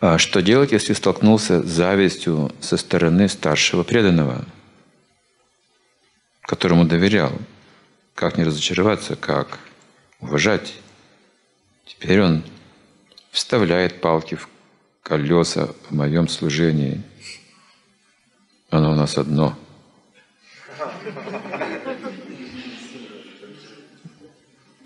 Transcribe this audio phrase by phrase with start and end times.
[0.00, 4.44] А что делать, если столкнулся с завистью со стороны старшего преданного,
[6.42, 7.32] которому доверял?
[8.14, 9.58] Как не разочароваться, как
[10.20, 10.74] уважать?
[11.84, 12.44] Теперь он
[13.32, 14.48] вставляет палки в
[15.02, 17.02] колеса в моем служении.
[18.70, 19.58] Оно у нас одно.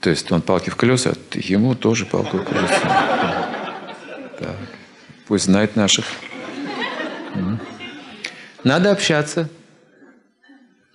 [0.01, 3.49] То есть он палки в колеса, ему тоже палку в колеса.
[4.39, 4.82] Так.
[5.27, 6.07] Пусть знает наших.
[8.65, 9.49] Надо общаться.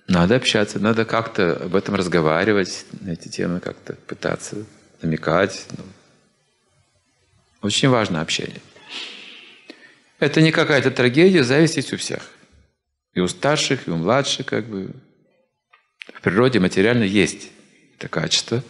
[0.06, 4.56] Надо общаться, надо как-то об этом разговаривать, на эти темы как-то пытаться
[5.02, 5.66] намекать.
[5.76, 5.84] Ну.
[7.60, 8.62] Очень важно общение.
[10.18, 12.22] Это не какая-то трагедия, зависть есть у всех.
[13.12, 14.92] И у старших, и у младших, как бы.
[16.14, 17.50] В природе материально есть
[17.98, 18.64] это качество.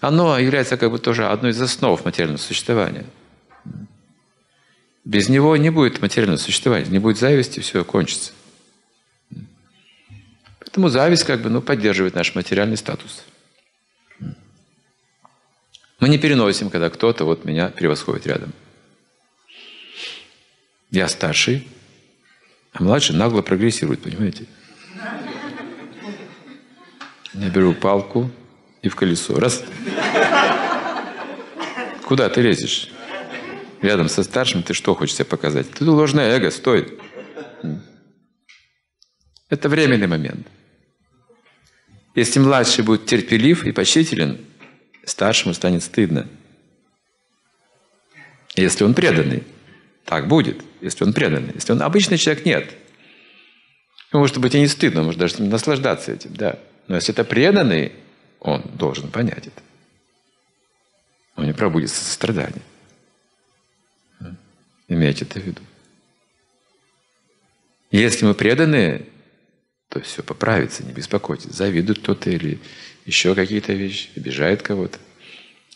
[0.00, 3.06] Оно является как бы тоже одной из основ материального существования–
[5.08, 8.32] без него не будет материального существования, не будет зависти, все кончится.
[10.60, 13.24] Поэтому зависть как бы ну, поддерживает наш материальный статус.
[15.98, 18.52] Мы не переносим, когда кто-то вот меня превосходит рядом.
[20.90, 21.66] Я старший,
[22.74, 24.44] а младший нагло прогрессирует, понимаете?
[27.32, 28.30] Я беру палку
[28.82, 29.40] и в колесо.
[29.40, 29.64] Раз.
[32.04, 32.90] Куда ты лезешь?
[33.82, 35.70] Рядом со старшим, ты что хочешь себе показать?
[35.70, 36.98] Ты ложное эго, стой.
[39.48, 40.46] Это временный момент.
[42.14, 44.44] Если младший будет терпелив и почтителен,
[45.04, 46.28] старшему станет стыдно.
[48.56, 49.44] Если он преданный,
[50.04, 51.54] так будет, если он преданный.
[51.54, 52.74] Если он обычный человек, нет.
[54.12, 56.58] Ему может быть и не стыдно, может даже наслаждаться этим, да.
[56.88, 57.92] Но если это преданный,
[58.40, 59.62] он должен понять это.
[61.36, 62.62] Он не пробудется сострадание.
[64.88, 65.62] Имейте это в виду.
[67.90, 69.06] Если мы преданы,
[69.88, 71.52] то все поправится, не беспокойтесь.
[71.52, 72.58] Завидует кто-то или
[73.06, 74.98] еще какие-то вещи, обижает кого-то.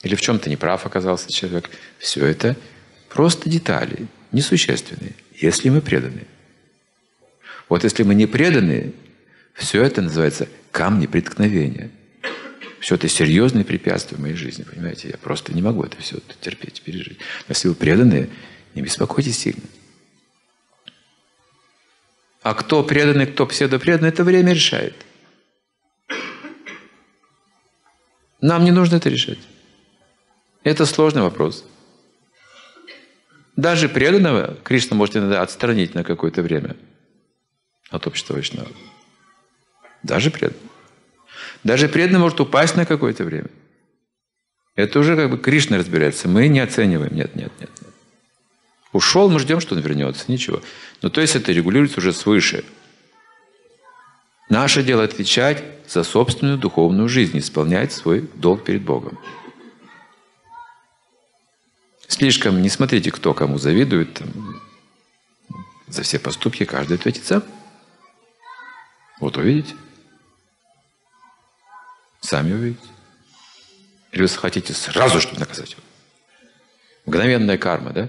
[0.02, 1.70] Или в чем-то неправ оказался человек.
[1.98, 2.56] Все это
[3.08, 6.26] просто детали, несущественные, если мы преданы.
[7.68, 8.92] Вот если мы не преданы,
[9.54, 11.90] все это называется камни преткновения.
[12.80, 15.08] Все это серьезные препятствия в моей жизни, понимаете?
[15.08, 17.18] Я просто не могу это все терпеть, пережить.
[17.18, 18.28] Но если вы преданные,
[18.74, 19.62] не беспокойтесь сильно.
[22.42, 24.94] А кто преданный, кто псевдопреданный, это время решает.
[28.40, 29.38] Нам не нужно это решать.
[30.64, 31.64] Это сложный вопрос.
[33.56, 36.76] Даже преданного Кришна может иногда отстранить на какое-то время
[37.90, 38.70] от общества Вайшнава.
[40.02, 40.58] Даже преданный.
[41.62, 43.48] Даже преданный может упасть на какое-то время.
[44.74, 46.28] Это уже как бы Кришна разбирается.
[46.28, 47.14] Мы не оцениваем.
[47.14, 47.70] Нет, нет, нет.
[48.92, 50.24] Ушел, мы ждем, что он вернется.
[50.28, 50.62] Ничего.
[51.00, 52.64] Но то есть это регулируется уже свыше.
[54.48, 59.18] Наше дело отвечать за собственную духовную жизнь, исполнять свой долг перед Богом.
[62.06, 64.12] Слишком не смотрите, кто кому завидует.
[64.14, 64.60] Там,
[65.88, 67.42] за все поступки каждый ответит сам.
[69.20, 69.74] Вот увидите.
[72.20, 72.86] Сами увидите.
[74.12, 75.76] Или вы хотите сразу, чтобы наказать?
[77.06, 78.08] Мгновенная карма, да?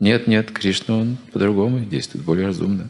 [0.00, 2.88] Нет, нет, Кришна, он по-другому действует, более разумно.